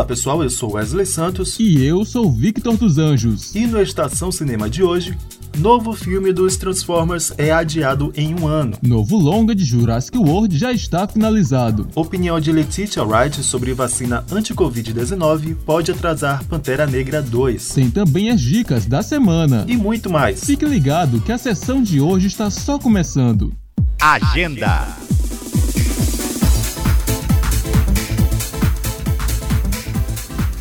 Olá 0.00 0.06
pessoal, 0.06 0.42
eu 0.42 0.48
sou 0.48 0.72
Wesley 0.72 1.04
Santos 1.04 1.60
E 1.60 1.84
eu 1.84 2.06
sou 2.06 2.32
Victor 2.32 2.74
dos 2.74 2.96
Anjos. 2.96 3.54
e 3.54 3.66
no 3.66 3.82
Estação 3.82 4.32
Cinema 4.32 4.70
de 4.70 4.82
hoje, 4.82 5.14
novo 5.58 5.92
filme 5.92 6.32
dos 6.32 6.56
Transformers 6.56 7.34
é 7.36 7.50
adiado 7.50 8.10
em 8.16 8.34
um 8.34 8.48
ano. 8.48 8.78
Novo 8.80 9.18
longa 9.18 9.54
de 9.54 9.62
Jurassic 9.62 10.16
World 10.16 10.56
já 10.56 10.72
está 10.72 11.06
finalizado. 11.06 11.86
Opinião 11.94 12.40
de 12.40 12.50
Letitia 12.50 13.04
Wright 13.04 13.42
sobre 13.42 13.74
vacina 13.74 14.24
anti-Covid-19 14.32 15.54
pode 15.66 15.90
atrasar 15.90 16.46
Pantera 16.46 16.86
Negra 16.86 17.20
2. 17.20 17.68
Tem 17.68 17.90
também 17.90 18.30
as 18.30 18.40
dicas 18.40 18.86
da 18.86 19.02
semana. 19.02 19.66
E 19.68 19.76
muito 19.76 20.08
mais. 20.08 20.42
Fique 20.42 20.64
ligado 20.64 21.20
que 21.20 21.30
a 21.30 21.36
sessão 21.36 21.82
de 21.82 22.00
hoje 22.00 22.26
está 22.26 22.48
só 22.48 22.78
começando. 22.78 23.52
Agenda. 24.00 25.09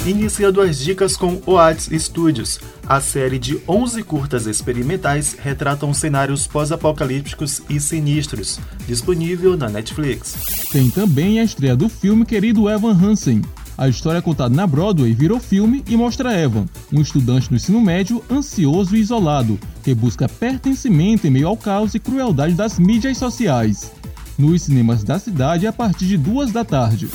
Iniciando 0.09 0.59
as 0.59 0.79
dicas 0.79 1.15
com 1.15 1.39
OATS 1.45 1.87
Studios. 1.99 2.59
A 2.87 2.99
série 2.99 3.37
de 3.37 3.59
11 3.67 4.01
curtas 4.01 4.47
experimentais 4.47 5.37
retratam 5.39 5.93
cenários 5.93 6.47
pós-apocalípticos 6.47 7.61
e 7.69 7.79
sinistros, 7.79 8.59
disponível 8.87 9.55
na 9.55 9.69
Netflix. 9.69 10.67
Tem 10.71 10.89
também 10.89 11.39
a 11.39 11.43
estreia 11.43 11.75
do 11.75 11.87
filme 11.87 12.25
Querido 12.25 12.67
Evan 12.67 12.93
Hansen. 12.93 13.43
A 13.77 13.87
história 13.87 14.19
contada 14.19 14.55
na 14.55 14.65
Broadway 14.65 15.13
virou 15.13 15.39
filme 15.39 15.83
e 15.87 15.95
mostra 15.95 16.35
Evan, 16.35 16.65
um 16.91 17.01
estudante 17.01 17.47
do 17.47 17.55
ensino 17.55 17.79
médio 17.79 18.23
ansioso 18.31 18.95
e 18.95 19.01
isolado, 19.01 19.59
que 19.83 19.93
busca 19.93 20.27
pertencimento 20.27 21.27
em 21.27 21.29
meio 21.29 21.47
ao 21.47 21.55
caos 21.55 21.93
e 21.93 21.99
crueldade 21.99 22.55
das 22.55 22.79
mídias 22.79 23.15
sociais. 23.15 23.91
Nos 24.39 24.63
cinemas 24.63 25.03
da 25.03 25.19
cidade 25.19 25.67
a 25.67 25.71
partir 25.71 26.07
de 26.07 26.17
duas 26.17 26.51
da 26.51 26.65
tarde. 26.65 27.05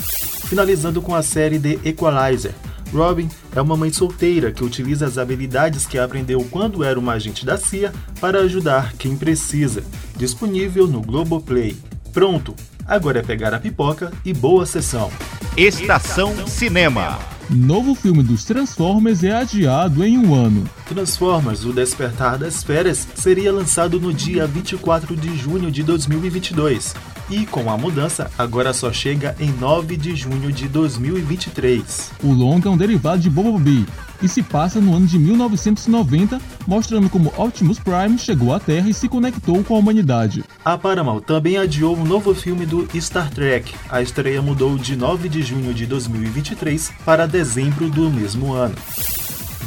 Finalizando 0.45 1.01
com 1.01 1.13
a 1.13 1.21
série 1.21 1.59
The 1.59 1.89
Equalizer. 1.89 2.55
Robin 2.93 3.29
é 3.55 3.61
uma 3.61 3.75
mãe 3.75 3.91
solteira 3.91 4.51
que 4.51 4.63
utiliza 4.63 5.05
as 5.05 5.17
habilidades 5.17 5.85
que 5.85 5.97
aprendeu 5.97 6.45
quando 6.49 6.83
era 6.83 6.99
uma 6.99 7.13
agente 7.13 7.45
da 7.45 7.57
CIA 7.57 7.93
para 8.19 8.39
ajudar 8.39 8.93
quem 8.93 9.15
precisa. 9.15 9.83
Disponível 10.15 10.87
no 10.87 11.01
Globoplay. 11.01 11.75
Pronto! 12.13 12.55
Agora 12.85 13.19
é 13.19 13.23
pegar 13.23 13.53
a 13.53 13.59
pipoca 13.59 14.11
e 14.23 14.33
boa 14.33 14.65
sessão. 14.65 15.11
Estação 15.57 16.47
Cinema. 16.47 17.17
Novo 17.49 17.93
filme 17.93 18.23
dos 18.23 18.43
Transformers 18.43 19.23
é 19.23 19.31
adiado 19.31 20.03
em 20.03 20.17
um 20.17 20.33
ano. 20.33 20.67
Transformers: 20.87 21.63
O 21.63 21.73
Despertar 21.73 22.37
das 22.37 22.63
Férias 22.63 23.07
seria 23.15 23.51
lançado 23.51 23.99
no 23.99 24.13
dia 24.13 24.47
24 24.47 25.15
de 25.15 25.35
junho 25.35 25.71
de 25.71 25.83
2022 25.83 26.93
e, 27.29 27.45
com 27.45 27.69
a 27.69 27.77
mudança, 27.77 28.29
agora 28.37 28.73
só 28.73 28.91
chega 28.91 29.35
em 29.39 29.51
9 29.51 29.97
de 29.97 30.15
junho 30.15 30.51
de 30.51 30.67
2023. 30.67 32.11
O 32.23 32.31
longa 32.31 32.69
é 32.69 32.71
um 32.71 32.77
derivado 32.77 33.21
de 33.21 33.29
Bumblebee 33.29 33.85
e 34.21 34.27
se 34.27 34.41
passa 34.41 34.79
no 34.79 34.93
ano 34.95 35.05
de 35.05 35.19
1990, 35.19 36.39
mostrando 36.67 37.09
como 37.09 37.33
Optimus 37.37 37.79
Prime 37.79 38.17
chegou 38.17 38.53
à 38.53 38.59
Terra 38.59 38.89
e 38.89 38.93
se 38.93 39.07
conectou 39.09 39.63
com 39.63 39.75
a 39.75 39.79
humanidade. 39.79 40.43
A 40.63 40.77
Paramount 40.77 41.21
também 41.21 41.57
adiou 41.57 41.95
um 41.95 42.03
novo 42.03 42.33
filme 42.33 42.65
do 42.65 42.87
Star 42.99 43.29
Trek. 43.29 43.73
A 43.89 44.01
estreia 44.01 44.41
mudou 44.41 44.77
de 44.77 44.95
9 44.95 45.29
de 45.29 45.41
junho 45.41 45.73
de 45.73 45.85
2023 45.85 46.91
para 47.05 47.27
dezembro 47.27 47.89
do 47.89 48.09
mesmo 48.09 48.53
ano. 48.53 48.75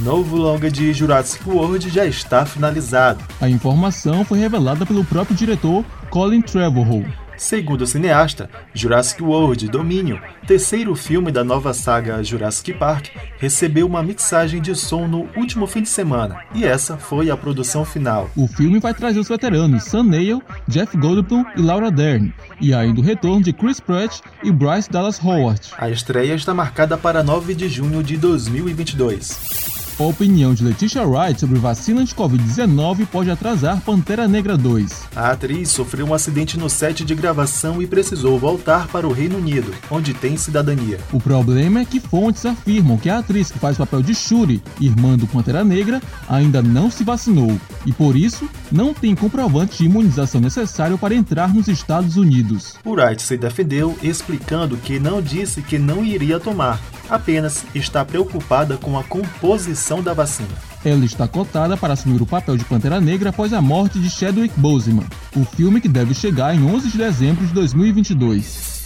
Novo 0.01 0.37
longa 0.37 0.71
de 0.71 0.93
Jurassic 0.93 1.49
World 1.49 1.89
já 1.91 2.07
está 2.07 2.47
finalizado. 2.47 3.25
A 3.41 3.49
informação 3.49 4.25
foi 4.25 4.39
revelada 4.39 4.87
pelo 4.87 5.05
próprio 5.05 5.37
diretor 5.37 5.85
Colin 6.09 6.41
Trevorrow. 6.41 7.05
Segundo 7.39 7.83
o 7.83 7.87
cineasta, 7.87 8.51
Jurassic 8.75 9.23
World 9.23 9.69
Dominion, 9.69 10.19
terceiro 10.45 10.95
filme 10.97 11.31
da 11.31 11.45
nova 11.45 11.73
saga 11.73 12.23
Jurassic 12.23 12.73
Park, 12.75 13.11
recebeu 13.39 13.87
uma 13.87 14.03
mixagem 14.03 14.61
de 14.61 14.75
som 14.75 15.07
no 15.07 15.29
último 15.37 15.65
fim 15.69 15.81
de 15.83 15.89
semana, 15.89 16.41
e 16.53 16.65
essa 16.65 16.97
foi 16.97 17.31
a 17.31 17.37
produção 17.37 17.85
final. 17.85 18.29
O 18.37 18.49
filme 18.49 18.81
vai 18.81 18.93
trazer 18.93 19.21
os 19.21 19.29
veteranos 19.29 19.85
Sam 19.85 20.03
Neill, 20.03 20.43
Jeff 20.67 20.97
Goldblum 20.97 21.45
e 21.57 21.63
Laura 21.63 21.93
Dern, 21.93 22.35
e 22.61 22.75
ainda 22.75 23.01
o 23.01 23.05
retorno 23.05 23.45
de 23.45 23.53
Chris 23.53 23.79
Pratt 23.79 24.19
e 24.43 24.51
Bryce 24.51 24.91
Dallas 24.91 25.23
Howard. 25.23 25.61
A 25.79 25.89
estreia 25.89 26.35
está 26.35 26.53
marcada 26.53 26.99
para 26.99 27.23
9 27.23 27.55
de 27.55 27.69
junho 27.69 28.03
de 28.03 28.17
2022. 28.17 29.78
A 29.99 30.05
opinião 30.05 30.55
de 30.55 30.63
Letitia 30.63 31.05
Wright 31.05 31.41
sobre 31.41 31.59
vacina 31.59 32.05
de 32.05 32.15
Covid-19 32.15 33.05
pode 33.09 33.33
atrasar 33.33 33.81
Pantera 33.81 34.29
Negra 34.29 34.57
2. 34.57 35.09
A 35.17 35.33
atriz 35.33 35.71
sofreu 35.71 36.07
um 36.07 36.15
acidente 36.15 36.57
no 36.57 36.71
set 36.71 37.05
de 37.05 37.17
gravação 37.17 37.83
e 37.83 37.87
precisou 37.87 38.39
voltar 38.39 38.87
para 38.87 39.09
o 39.09 39.13
Reino 39.13 39.39
Unido, 39.39 39.75
onde 39.91 40.15
tem 40.15 40.37
cidadania. 40.37 41.01
O 41.13 41.19
problema 41.19 41.81
é 41.81 41.85
que 41.85 41.99
fontes 41.99 42.47
afirmam 42.47 42.97
que 42.97 43.11
a 43.11 43.19
atriz 43.19 43.51
que 43.51 43.59
faz 43.59 43.75
o 43.75 43.81
papel 43.81 44.01
de 44.01 44.15
Shuri, 44.15 44.63
irmã 44.81 45.17
do 45.17 45.27
Pantera 45.27 45.65
Negra, 45.65 46.01
ainda 46.29 46.63
não 46.63 46.93
se 46.93 47.03
vacinou 47.03 47.61
e 47.85 47.93
por 47.93 48.15
isso 48.15 48.49
não 48.71 48.95
tem 48.95 49.17
comprovante 49.17 49.79
de 49.79 49.87
imunização 49.87 50.41
necessário 50.41 50.97
para 50.97 51.13
entrar 51.13 51.53
nos 51.53 51.67
Estados 51.67 52.17
Unidos. 52.17 52.77
Wright 52.87 53.21
se 53.21 53.37
defendeu 53.37 53.99
explicando 54.01 54.77
que 54.77 55.01
não 55.01 55.21
disse 55.21 55.61
que 55.61 55.77
não 55.77 56.05
iria 56.05 56.39
tomar, 56.39 56.81
apenas 57.09 57.65
está 57.75 58.05
preocupada 58.05 58.77
com 58.77 58.99
a 58.99 59.05
composição 59.05 60.03
da 60.03 60.13
vacina. 60.13 60.49
Ela 60.85 61.05
está 61.05 61.27
cotada 61.27 61.77
para 61.77 61.95
assumir 61.95 62.23
o 62.23 62.27
papel 62.27 62.57
de 62.57 62.65
Pantera 62.65 63.01
Negra 63.01 63.31
após 63.31 63.53
a 63.53 63.61
morte 63.61 63.99
de 63.99 64.09
Chadwick 64.09 64.59
Boseman, 64.59 65.07
o 65.37 65.45
filme 65.45 65.81
que 65.81 65.89
deve 65.89 66.15
chegar 66.15 66.55
em 66.55 66.65
11 66.65 66.91
de 66.91 66.99
dezembro 66.99 67.47
de 67.47 67.53
2022. 67.53 68.79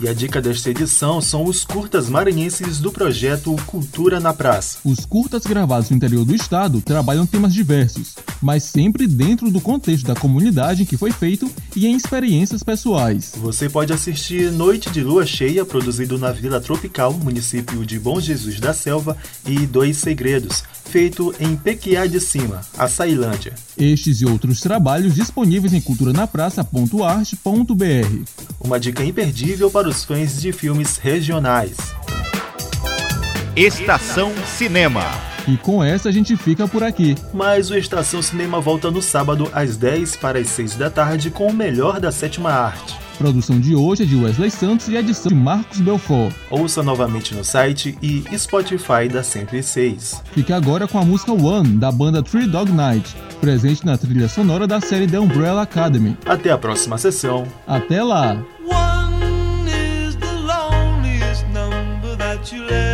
E 0.00 0.08
a 0.08 0.14
dica 0.14 0.40
desta 0.40 0.70
edição 0.70 1.20
são 1.20 1.44
os 1.44 1.62
curtas 1.62 2.08
maranhenses 2.08 2.80
do 2.80 2.90
projeto 2.90 3.54
Cultura 3.66 4.18
na 4.18 4.32
Praça. 4.32 4.78
Os 4.82 5.04
curtas 5.04 5.44
gravados 5.44 5.90
no 5.90 5.96
interior 5.96 6.24
do 6.24 6.34
estado 6.34 6.80
trabalham 6.80 7.26
temas 7.26 7.52
diversos, 7.52 8.14
mas 8.40 8.64
sempre 8.64 9.06
dentro 9.06 9.50
do 9.50 9.60
contexto 9.60 10.06
da 10.06 10.14
comunidade 10.14 10.82
em 10.82 10.86
que 10.86 10.96
foi 10.96 11.12
feito 11.12 11.50
e 11.76 11.86
em 11.86 11.94
experiências 11.94 12.62
pessoais. 12.62 13.32
Você 13.36 13.68
pode 13.68 13.92
assistir 13.92 14.50
Noite 14.50 14.90
de 14.90 15.02
Lua 15.02 15.26
Cheia, 15.26 15.64
produzido 15.64 16.18
na 16.18 16.32
Vila 16.32 16.60
Tropical, 16.60 17.12
município 17.12 17.84
de 17.84 17.98
Bom 17.98 18.20
Jesus 18.20 18.60
da 18.60 18.72
Selva, 18.72 19.16
e 19.46 19.66
Dois 19.66 19.98
Segredos, 19.98 20.62
feito 20.84 21.34
em 21.38 21.56
Pequiá 21.56 22.06
de 22.06 22.20
Cima, 22.20 22.62
Açailândia. 22.76 23.54
Estes 23.76 24.20
e 24.20 24.26
outros 24.26 24.60
trabalhos 24.60 25.14
disponíveis 25.14 25.72
em 25.72 25.80
culturanapraça.arte.br. 25.80 28.24
Uma 28.60 28.80
dica 28.80 29.04
imperdível 29.04 29.70
para 29.70 29.88
os 29.88 30.04
fãs 30.04 30.40
de 30.40 30.52
filmes 30.52 30.96
regionais. 30.96 31.76
Estação 33.56 34.32
Cinema. 34.56 35.29
E 35.48 35.56
com 35.56 35.82
essa 35.82 36.08
a 36.08 36.12
gente 36.12 36.36
fica 36.36 36.68
por 36.68 36.82
aqui. 36.82 37.16
Mas 37.32 37.70
o 37.70 37.76
Estação 37.76 38.22
Cinema 38.22 38.60
volta 38.60 38.90
no 38.90 39.02
sábado 39.02 39.48
às 39.52 39.76
10 39.76 40.16
para 40.16 40.38
as 40.38 40.48
6 40.48 40.76
da 40.76 40.90
tarde 40.90 41.30
com 41.30 41.46
o 41.46 41.52
melhor 41.52 42.00
da 42.00 42.12
sétima 42.12 42.50
arte. 42.50 42.98
Produção 43.20 43.60
de 43.60 43.74
hoje 43.76 44.04
é 44.04 44.06
de 44.06 44.16
Wesley 44.16 44.50
Santos 44.50 44.88
e 44.88 44.96
a 44.96 45.00
edição 45.00 45.28
de 45.28 45.34
Marcos 45.34 45.78
Belfort. 45.78 46.32
Ouça 46.48 46.82
novamente 46.82 47.34
no 47.34 47.44
site 47.44 47.98
e 48.00 48.24
Spotify 48.38 49.08
da 49.12 49.22
106. 49.22 50.22
Fique 50.32 50.50
agora 50.54 50.88
com 50.88 50.98
a 50.98 51.04
música 51.04 51.30
One, 51.30 51.76
da 51.76 51.92
banda 51.92 52.22
Three 52.22 52.46
Dog 52.46 52.72
Night, 52.72 53.14
presente 53.38 53.84
na 53.84 53.98
trilha 53.98 54.26
sonora 54.26 54.66
da 54.66 54.80
série 54.80 55.06
The 55.06 55.20
Umbrella 55.20 55.60
Academy. 55.62 56.16
Até 56.24 56.50
a 56.50 56.56
próxima 56.56 56.96
sessão. 56.96 57.46
Até 57.66 58.02
lá! 58.02 58.42
One 58.66 59.68
is 59.68 60.16
the 60.16 60.32
loneliest 60.32 61.44
number 61.52 62.16
that 62.16 62.50
you'll 62.56 62.89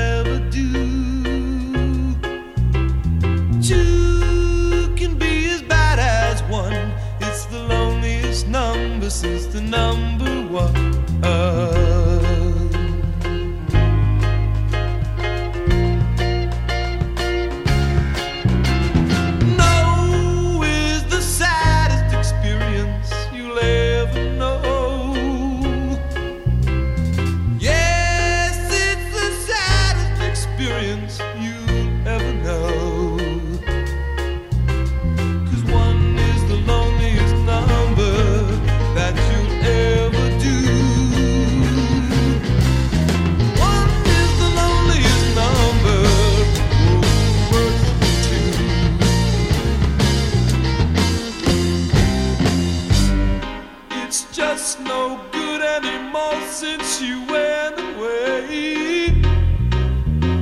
it's 54.66 54.80
no 54.80 55.20
good 55.30 55.62
anymore 55.62 56.40
since 56.48 57.00
you 57.00 57.24
went 57.26 57.78
away. 57.78 59.10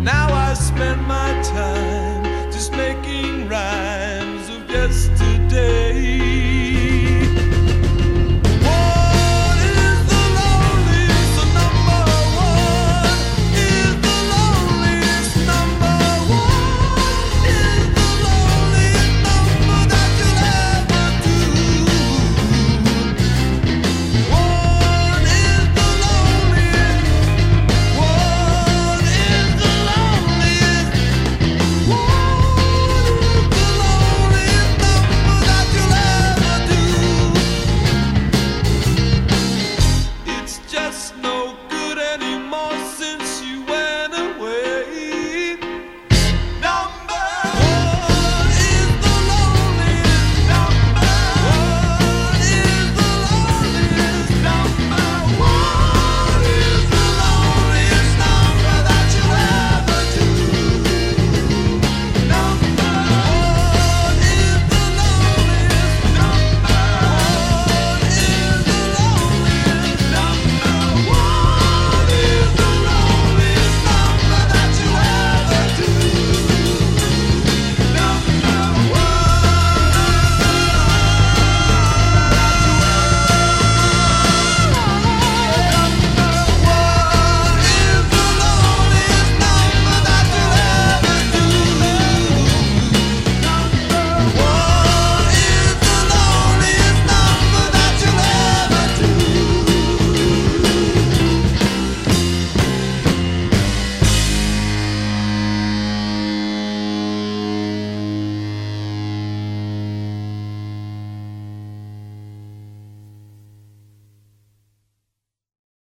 Now 0.01 0.33
I 0.33 0.55
spend 0.55 1.07
my 1.07 1.43
time. 1.43 2.04